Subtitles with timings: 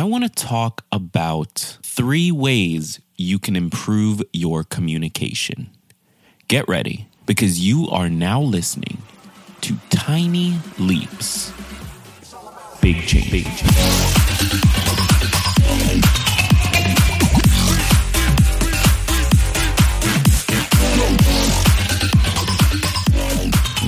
[0.00, 5.68] I want to talk about three ways you can improve your communication.
[6.48, 9.02] Get ready because you are now listening
[9.60, 11.52] to Tiny Leaps.
[12.80, 13.30] Big change.
[13.30, 13.60] Big change.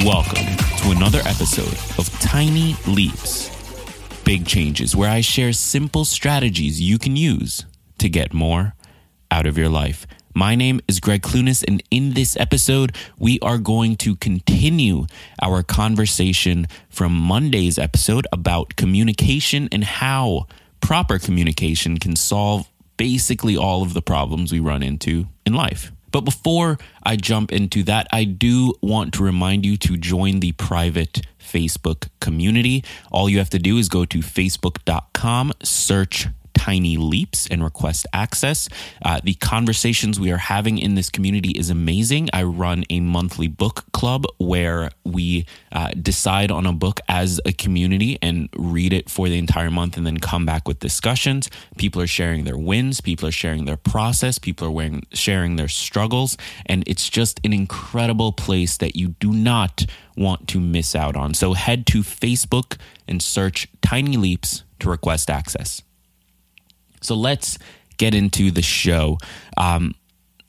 [0.04, 0.44] Welcome
[0.82, 3.51] to another episode of Tiny Leaps
[4.24, 7.66] Big Changes, where I share simple strategies you can use
[7.98, 8.74] to get more
[9.30, 10.06] out of your life.
[10.34, 15.06] My name is Greg Clunis, and in this episode, we are going to continue
[15.42, 20.46] our conversation from Monday's episode about communication and how
[20.80, 25.92] proper communication can solve basically all of the problems we run into in life.
[26.12, 30.52] But before I jump into that, I do want to remind you to join the
[30.52, 32.84] private Facebook community.
[33.10, 36.28] All you have to do is go to facebook.com, search
[36.62, 38.68] Tiny Leaps and request access.
[39.04, 42.28] Uh, the conversations we are having in this community is amazing.
[42.32, 47.52] I run a monthly book club where we uh, decide on a book as a
[47.52, 51.50] community and read it for the entire month and then come back with discussions.
[51.78, 55.66] People are sharing their wins, people are sharing their process, people are wearing, sharing their
[55.66, 56.36] struggles.
[56.66, 59.84] And it's just an incredible place that you do not
[60.16, 61.34] want to miss out on.
[61.34, 62.76] So head to Facebook
[63.08, 65.82] and search Tiny Leaps to request access.
[67.02, 67.58] So let's
[67.98, 69.18] get into the show.
[69.56, 69.94] Um,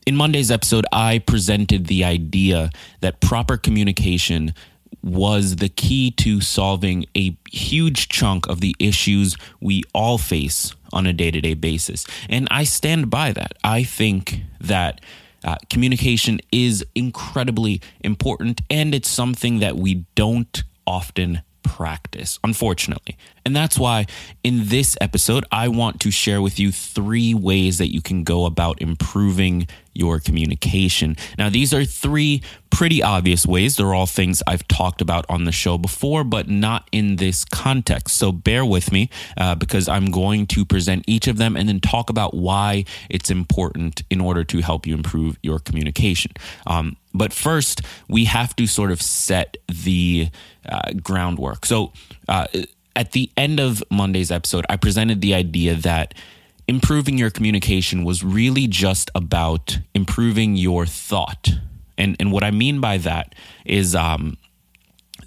[0.05, 2.69] in Monday's episode, I presented the idea
[3.01, 4.53] that proper communication
[5.01, 11.05] was the key to solving a huge chunk of the issues we all face on
[11.05, 12.05] a day to day basis.
[12.29, 13.53] And I stand by that.
[13.63, 15.01] I think that
[15.43, 23.17] uh, communication is incredibly important and it's something that we don't often practice, unfortunately.
[23.45, 24.05] And that's why
[24.43, 28.45] in this episode, I want to share with you three ways that you can go
[28.45, 31.15] about improving your communication.
[31.37, 33.75] Now, these are three pretty obvious ways.
[33.75, 38.17] They're all things I've talked about on the show before, but not in this context.
[38.17, 41.79] So bear with me uh, because I'm going to present each of them and then
[41.79, 46.31] talk about why it's important in order to help you improve your communication.
[46.65, 50.29] Um, but first, we have to sort of set the
[50.67, 51.65] uh, groundwork.
[51.65, 51.93] So,
[52.27, 52.47] uh,
[52.95, 56.13] at the end of Monday's episode, I presented the idea that
[56.67, 61.49] improving your communication was really just about improving your thought.
[61.97, 64.37] And, and what I mean by that is um,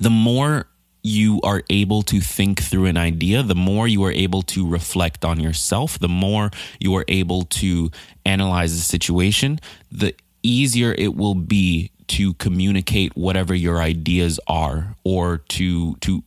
[0.00, 0.68] the more
[1.02, 5.24] you are able to think through an idea, the more you are able to reflect
[5.24, 6.50] on yourself, the more
[6.80, 7.90] you are able to
[8.24, 9.60] analyze the situation,
[9.92, 16.22] the easier it will be to communicate whatever your ideas are or to to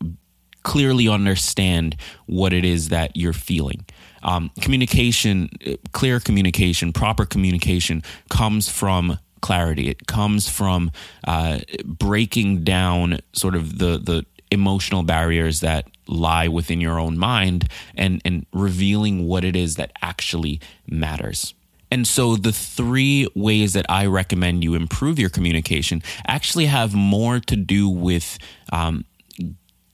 [0.63, 3.85] clearly understand what it is that you're feeling.
[4.23, 5.49] Um, communication,
[5.91, 9.89] clear communication, proper communication comes from clarity.
[9.89, 10.91] It comes from
[11.25, 17.67] uh, breaking down sort of the the emotional barriers that lie within your own mind
[17.95, 20.59] and and revealing what it is that actually
[20.89, 21.53] matters.
[21.91, 27.39] And so the three ways that I recommend you improve your communication actually have more
[27.39, 28.37] to do with
[28.71, 29.05] um,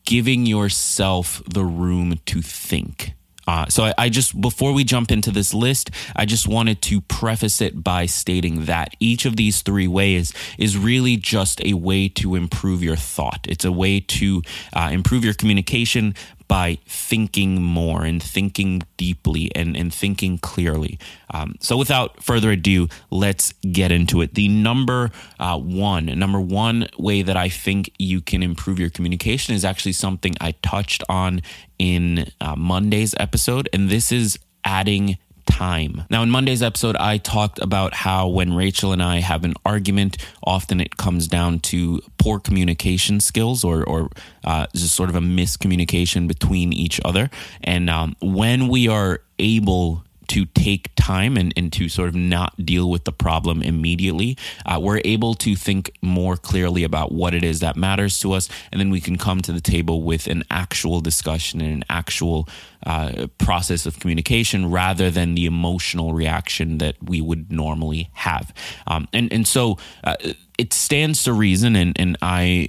[0.05, 3.13] giving yourself the room to think.
[3.47, 7.01] Uh, so I, I, just before we jump into this list, I just wanted to
[7.01, 12.09] preface it by stating that each of these three ways is really just a way
[12.09, 13.45] to improve your thought.
[13.47, 14.41] It's a way to
[14.73, 16.15] uh, improve your communication
[16.47, 20.99] by thinking more and thinking deeply and, and thinking clearly.
[21.33, 24.35] Um, so, without further ado, let's get into it.
[24.35, 29.55] The number uh, one, number one way that I think you can improve your communication
[29.55, 31.41] is actually something I touched on
[31.79, 36.03] in uh, Monday's episode, and this is adding time.
[36.09, 40.17] Now, in Monday's episode, I talked about how when Rachel and I have an argument,
[40.43, 44.09] often it comes down to poor communication skills or, or
[44.43, 47.29] uh, just sort of a miscommunication between each other.
[47.63, 52.53] And um, when we are able to take time and, and to sort of not
[52.65, 57.43] deal with the problem immediately, uh, we're able to think more clearly about what it
[57.43, 58.49] is that matters to us.
[58.71, 62.47] And then we can come to the table with an actual discussion and an actual
[62.85, 68.53] uh, process of communication rather than the emotional reaction that we would normally have.
[68.87, 70.15] Um, and, and so uh,
[70.57, 72.67] it stands to reason, and, and I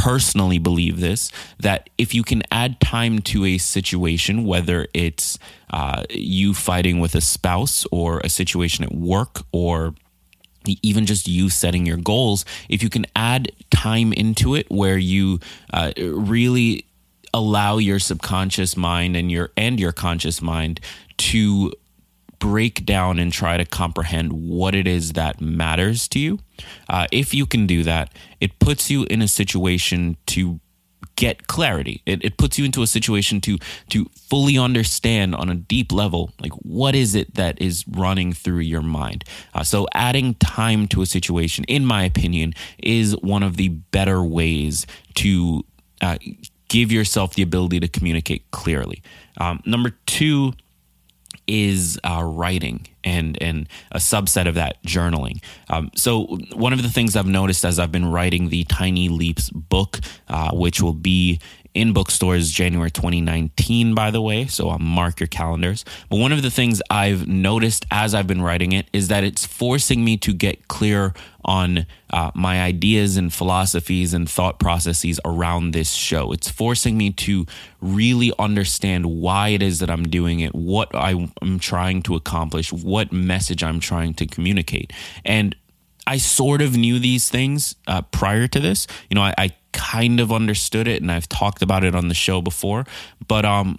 [0.00, 5.38] personally believe this that if you can add time to a situation, whether it's
[5.70, 9.94] uh, you fighting with a spouse or a situation at work or
[10.82, 15.38] even just you setting your goals, if you can add time into it where you
[15.74, 16.86] uh, really
[17.34, 20.80] allow your subconscious mind and your and your conscious mind
[21.18, 21.72] to
[22.40, 26.40] break down and try to comprehend what it is that matters to you.
[26.88, 30.58] Uh, if you can do that, it puts you in a situation to
[31.16, 32.02] get clarity.
[32.06, 33.58] It, it puts you into a situation to
[33.90, 38.60] to fully understand on a deep level, like what is it that is running through
[38.60, 39.24] your mind.
[39.54, 44.22] Uh, so adding time to a situation, in my opinion, is one of the better
[44.24, 44.86] ways
[45.16, 45.64] to
[46.00, 46.16] uh,
[46.68, 49.02] give yourself the ability to communicate clearly.
[49.38, 50.54] Um, number two
[51.50, 55.42] is uh, writing and and a subset of that journaling.
[55.68, 59.50] Um, so one of the things I've noticed as I've been writing the Tiny Leaps
[59.50, 59.98] book,
[60.28, 61.40] uh, which will be
[61.74, 64.46] in bookstores January 2019, by the way.
[64.46, 65.84] So I'll mark your calendars.
[66.08, 69.46] But one of the things I've noticed as I've been writing it is that it's
[69.46, 71.14] forcing me to get clear
[71.44, 76.32] on uh, my ideas and philosophies and thought processes around this show.
[76.32, 77.46] It's forcing me to
[77.80, 83.12] really understand why it is that I'm doing it, what I'm trying to accomplish, what
[83.12, 84.92] message I'm trying to communicate.
[85.24, 85.56] And
[86.10, 88.88] I sort of knew these things uh, prior to this.
[89.08, 92.14] You know, I, I kind of understood it and I've talked about it on the
[92.14, 92.84] show before,
[93.28, 93.78] but um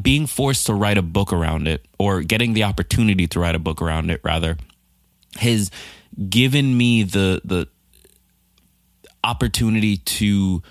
[0.00, 3.58] being forced to write a book around it or getting the opportunity to write a
[3.58, 4.56] book around it rather
[5.36, 5.70] has
[6.30, 7.66] given me the the
[9.22, 10.62] opportunity to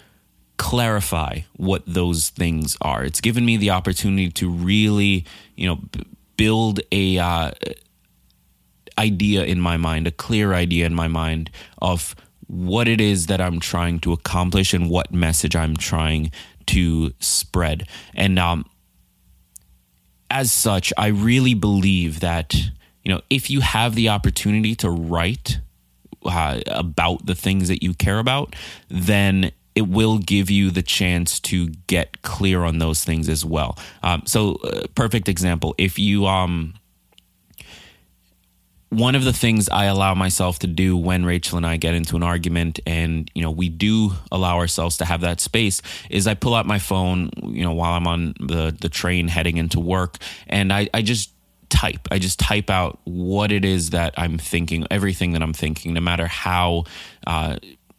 [0.57, 3.03] clarify what those things are.
[3.03, 5.25] It's given me the opportunity to really,
[5.55, 6.05] you know, b-
[6.37, 7.51] build a uh,
[8.97, 11.49] idea in my mind, a clear idea in my mind
[11.81, 12.15] of
[12.47, 16.31] what it is that I'm trying to accomplish and what message I'm trying
[16.67, 17.87] to spread.
[18.13, 18.65] And um,
[20.29, 22.53] as such, I really believe that
[23.03, 25.59] you know if you have the opportunity to write
[26.25, 28.55] uh, about the things that you care about,
[28.89, 33.77] then it will give you the chance to get clear on those things as well.
[34.03, 36.75] Um, so, uh, perfect example: if you um
[38.93, 42.15] one of the things I allow myself to do when Rachel and I get into
[42.15, 46.35] an argument and you know we do allow ourselves to have that space is I
[46.35, 50.17] pull out my phone you know while I'm on the the train heading into work
[50.47, 51.31] and I I just
[51.73, 52.07] type.
[52.11, 56.01] I just type out what it is that I'm thinking everything that I'm thinking no
[56.01, 56.83] matter how
[57.25, 57.57] uh,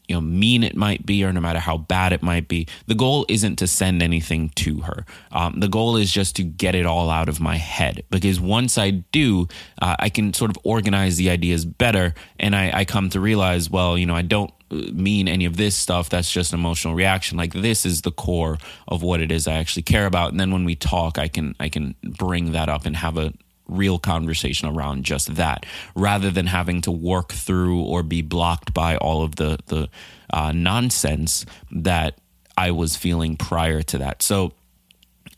[0.09, 2.67] you know mean it might be or no matter how bad it might be.
[2.87, 5.06] The goal isn't to send anything to her.
[5.33, 8.05] Um, the goal is just to get it all out of my head.
[8.11, 9.49] Because once i do
[9.81, 12.15] uh, i can sort of organize the ideas better.
[12.39, 15.56] And I, I come to realize well you know i don't uh, mean any of
[15.56, 16.09] this stuff.
[16.09, 17.39] That's just an emotional reaction.
[17.39, 18.59] Like this is the core
[18.89, 20.31] of what it is i actually care about.
[20.31, 23.33] And then when we talk i can i can bring that up and have a
[23.66, 25.64] real conversation around just that
[25.94, 29.88] rather than having to work through or be blocked by all of the the
[30.32, 32.19] uh, nonsense that
[32.56, 34.22] I was feeling prior to that.
[34.22, 34.52] So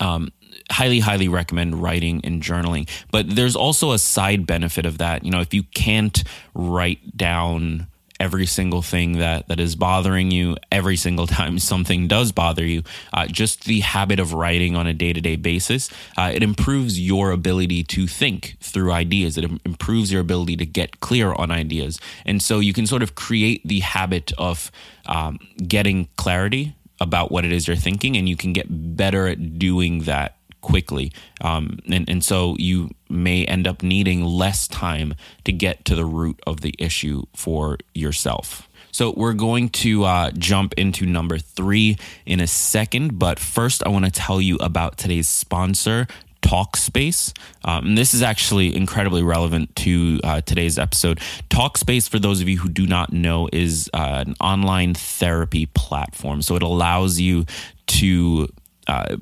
[0.01, 0.33] um,
[0.71, 5.31] highly highly recommend writing and journaling but there's also a side benefit of that you
[5.31, 6.25] know if you can't
[6.55, 7.87] write down
[8.21, 12.83] every single thing that that is bothering you every single time something does bother you
[13.13, 17.83] uh, just the habit of writing on a day-to-day basis uh, it improves your ability
[17.83, 19.39] to think through ideas.
[19.39, 22.01] It improves your ability to get clear on ideas.
[22.25, 24.71] And so you can sort of create the habit of
[25.07, 29.59] um, getting clarity about what it is you're thinking and you can get better at
[29.59, 30.36] doing that
[30.67, 31.13] quickly.
[31.41, 36.05] Um, and, and so you may end up needing less time to get to the
[36.05, 38.69] root of the issue for yourself.
[38.91, 43.17] So we're going to uh, jump into number three in a second.
[43.17, 46.09] But first, I want to tell you about today's sponsor,
[46.43, 47.33] Talkspace.
[47.65, 51.21] Um, this is actually incredibly relevant to uh, today's episode.
[51.49, 56.43] Talkspace, for those of you who do not know, is uh, an online therapy platform.
[56.43, 57.45] So it allows you
[57.87, 58.49] to
[58.89, 59.17] uh,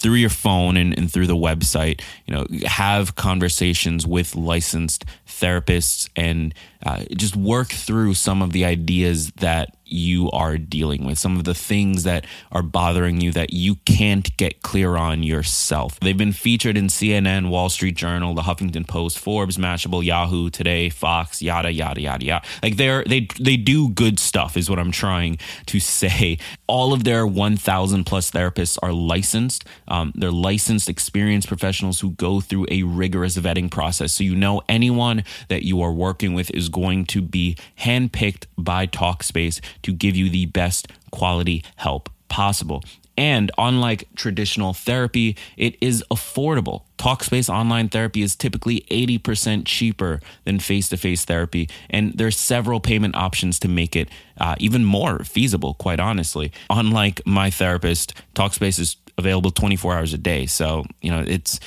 [0.00, 6.08] through your phone and, and through the website, you know, have conversations with licensed therapists
[6.16, 6.54] and
[6.84, 11.44] uh, just work through some of the ideas that you are dealing with, some of
[11.44, 15.98] the things that are bothering you that you can't get clear on yourself.
[16.00, 20.88] They've been featured in CNN, Wall Street Journal, the Huffington Post, Forbes, Mashable, Yahoo, Today,
[20.88, 22.46] Fox, yada yada yada yada.
[22.62, 26.38] Like they're they they do good stuff is what I'm trying to say.
[26.66, 29.64] All of their 1,000 plus therapists are licensed.
[29.88, 34.12] Um, they're licensed, experienced professionals who go through a rigorous vetting process.
[34.12, 38.86] So you know anyone that you are working with is going to be handpicked by
[38.86, 42.82] Talkspace to give you the best quality help possible.
[43.20, 46.84] And unlike traditional therapy, it is affordable.
[46.96, 51.68] Talkspace online therapy is typically 80% cheaper than face to face therapy.
[51.90, 54.08] And there's several payment options to make it
[54.38, 56.50] uh, even more feasible, quite honestly.
[56.70, 60.46] Unlike my therapist, Talkspace is available 24 hours a day.
[60.46, 61.60] So, you know, it's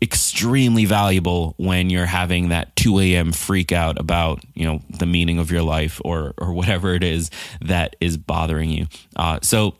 [0.00, 3.32] extremely valuable when you're having that 2 a.m.
[3.32, 7.30] freak out about, you know, the meaning of your life or, or whatever it is
[7.60, 8.86] that is bothering you.
[9.16, 9.76] Uh, so,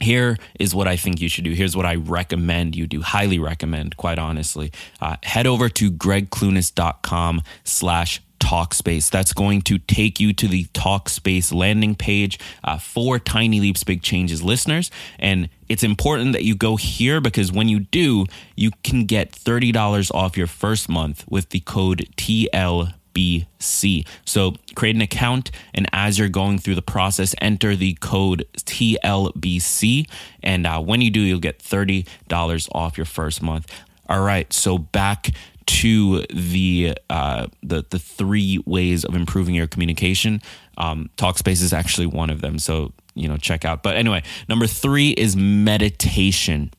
[0.00, 1.52] here is what I think you should do.
[1.52, 3.00] Here's what I recommend you do.
[3.00, 4.72] Highly recommend, quite honestly.
[5.00, 9.08] Uh, head over to gregclunis.com slash Talkspace.
[9.10, 14.02] That's going to take you to the Talkspace landing page uh, for Tiny Leaps Big
[14.02, 14.90] Changes listeners.
[15.18, 20.14] And it's important that you go here because when you do, you can get $30
[20.14, 24.06] off your first month with the code TL BC.
[24.26, 30.06] So create an account, and as you're going through the process, enter the code TLBC.
[30.42, 33.72] And uh, when you do, you'll get $30 off your first month.
[34.06, 35.30] All right, so back
[35.66, 40.40] to the uh, the the three ways of improving your communication.
[40.76, 43.82] Um, Talkspace is actually one of them, so you know check out.
[43.82, 46.70] But anyway, number three is meditation.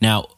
[0.00, 0.28] Now,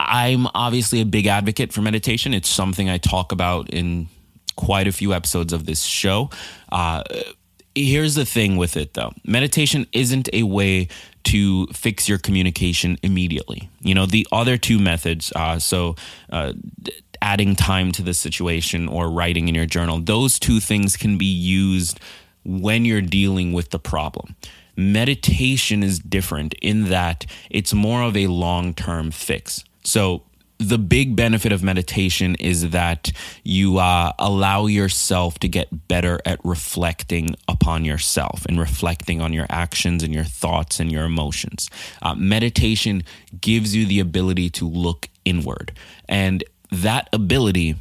[0.00, 2.34] I'm obviously a big advocate for meditation.
[2.34, 4.08] It's something I talk about in
[4.56, 6.30] quite a few episodes of this show.
[6.70, 7.02] Uh,
[7.74, 9.12] here's the thing with it though.
[9.24, 10.88] Meditation isn't a way
[11.24, 13.68] to fix your communication immediately.
[13.80, 15.96] You know the other two methods uh, so
[16.30, 16.52] uh,
[17.20, 21.26] adding time to the situation or writing in your journal those two things can be
[21.26, 22.00] used
[22.44, 24.34] when you're dealing with the problem.
[24.76, 29.64] Meditation is different in that it's more of a long-term fix.
[29.84, 30.22] So
[30.68, 33.12] the big benefit of meditation is that
[33.44, 39.46] you uh, allow yourself to get better at reflecting upon yourself and reflecting on your
[39.50, 41.68] actions and your thoughts and your emotions.
[42.00, 43.02] Uh, meditation
[43.40, 45.72] gives you the ability to look inward,
[46.08, 47.76] and that ability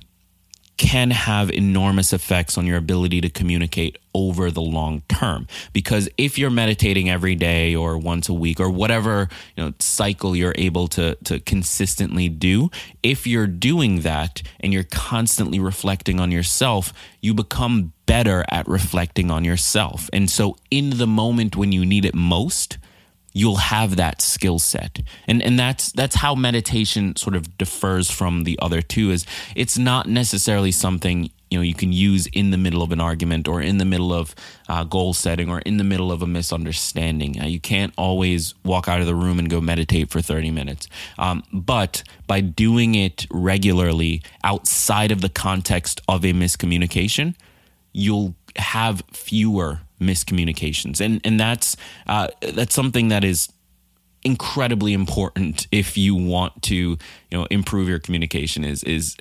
[0.81, 5.47] can have enormous effects on your ability to communicate over the long term.
[5.73, 10.35] Because if you're meditating every day or once a week or whatever you know cycle
[10.35, 12.71] you're able to to consistently do
[13.03, 19.29] if you're doing that and you're constantly reflecting on yourself you become better at reflecting
[19.29, 20.09] on yourself.
[20.11, 22.79] And so in the moment when you need it most
[23.33, 25.01] you'll have that skill set.
[25.27, 29.77] And and that's that's how meditation sort of differs from the other two is it's
[29.77, 33.61] not necessarily something you know you can use in the middle of an argument or
[33.61, 34.33] in the middle of
[34.69, 37.41] uh, goal setting or in the middle of a misunderstanding.
[37.41, 40.87] Uh, you can't always walk out of the room and go meditate for 30 minutes.
[41.17, 47.35] Um, but by doing it regularly outside of the context of a miscommunication
[47.93, 51.77] you'll have fewer miscommunications, and and that's
[52.07, 53.49] uh, that's something that is
[54.23, 56.97] incredibly important if you want to you
[57.31, 59.17] know improve your communication is is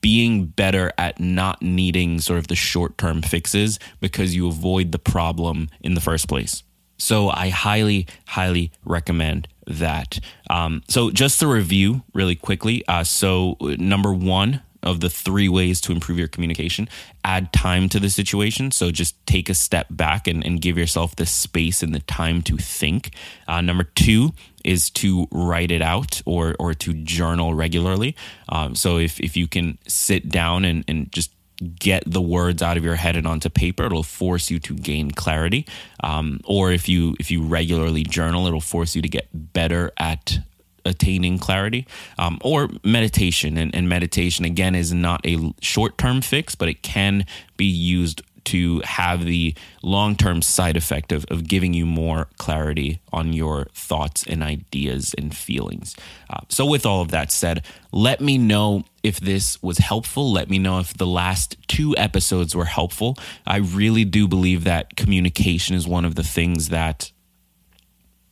[0.00, 4.98] being better at not needing sort of the short term fixes because you avoid the
[4.98, 6.62] problem in the first place.
[6.96, 10.20] So i highly highly recommend that.
[10.48, 15.80] Um, so just to review really quickly uh, so number one of the three ways
[15.82, 16.88] to improve your communication.
[17.24, 18.70] Add time to the situation.
[18.70, 22.42] So just take a step back and, and give yourself the space and the time
[22.42, 23.10] to think.
[23.48, 24.32] Uh, number two
[24.64, 28.14] is to write it out or, or to journal regularly.
[28.48, 31.30] Um, so if, if you can sit down and, and just
[31.78, 35.10] get the words out of your head and onto paper it'll force you to gain
[35.12, 35.64] clarity
[36.02, 40.38] um, or if you if you regularly journal it'll force you to get better at
[40.84, 41.86] attaining clarity
[42.18, 47.24] um, or meditation and, and meditation again is not a short-term fix but it can
[47.56, 53.00] be used to have the long term side effect of, of giving you more clarity
[53.12, 55.96] on your thoughts and ideas and feelings.
[56.30, 60.32] Uh, so, with all of that said, let me know if this was helpful.
[60.32, 63.16] Let me know if the last two episodes were helpful.
[63.46, 67.10] I really do believe that communication is one of the things that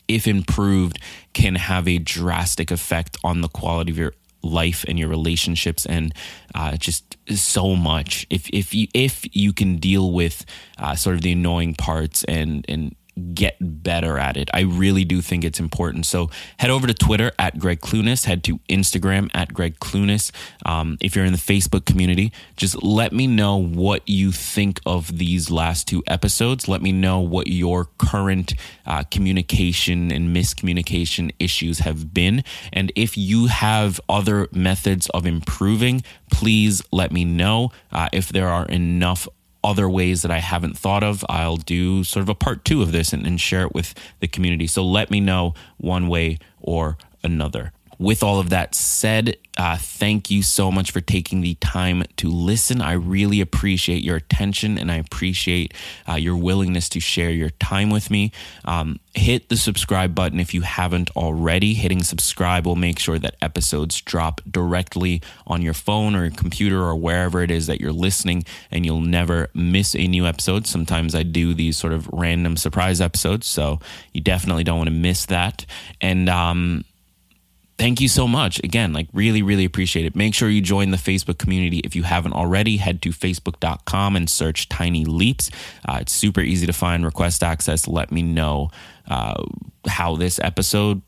[0.08, 0.98] if improved,
[1.32, 4.12] can have a drastic effect on the quality of your
[4.42, 6.14] life and your relationships and
[6.54, 8.26] uh, just so much.
[8.30, 10.44] If if you if you can deal with
[10.78, 12.94] uh, sort of the annoying parts and and
[13.34, 14.48] get better at it.
[14.54, 16.06] I really do think it's important.
[16.06, 20.30] So head over to Twitter at Greg Clunis, head to Instagram at Greg Clunis.
[20.64, 25.18] Um, if you're in the Facebook community, just let me know what you think of
[25.18, 26.68] these last two episodes.
[26.68, 28.54] Let me know what your current
[28.86, 32.42] uh, communication and miscommunication issues have been.
[32.72, 37.72] And if you have other methods of improving, please let me know.
[37.90, 39.28] Uh, if there are enough
[39.64, 42.92] other ways that I haven't thought of, I'll do sort of a part two of
[42.92, 44.66] this and, and share it with the community.
[44.66, 50.30] So let me know one way or another with all of that said, uh, thank
[50.30, 52.80] you so much for taking the time to listen.
[52.80, 55.74] I really appreciate your attention and I appreciate
[56.08, 58.32] uh, your willingness to share your time with me.
[58.64, 61.74] Um, hit the subscribe button if you haven't already.
[61.74, 66.80] Hitting subscribe will make sure that episodes drop directly on your phone or your computer
[66.80, 70.66] or wherever it is that you're listening, and you'll never miss a new episode.
[70.66, 73.80] Sometimes I do these sort of random surprise episodes, so
[74.12, 75.66] you definitely don't want to miss that.
[76.00, 76.84] And, um,
[77.82, 78.62] thank you so much.
[78.62, 80.14] Again, like really, really appreciate it.
[80.14, 82.76] Make sure you join the Facebook community if you haven't already.
[82.76, 85.50] Head to facebook.com and search Tiny Leaps.
[85.84, 87.04] Uh, it's super easy to find.
[87.04, 87.88] Request access.
[87.88, 88.70] Let me know
[89.08, 89.42] uh,
[89.88, 91.02] how this episode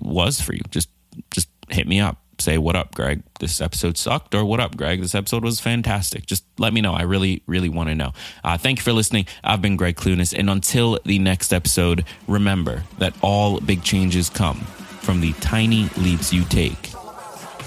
[0.00, 0.60] was for you.
[0.68, 0.90] Just,
[1.30, 2.18] just hit me up.
[2.40, 3.22] Say what up, Greg.
[3.40, 5.00] This episode sucked, or what up, Greg.
[5.00, 6.26] This episode was fantastic.
[6.26, 6.92] Just let me know.
[6.92, 8.12] I really, really want to know.
[8.44, 9.26] Uh, thank you for listening.
[9.42, 14.64] I've been Greg Clunis, and until the next episode, remember that all big changes come
[15.08, 16.92] from the tiny leaps you take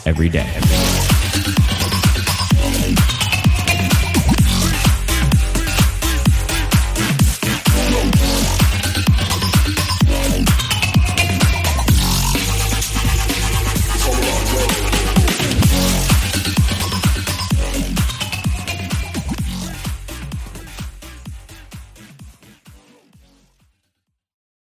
[0.05, 0.61] every day.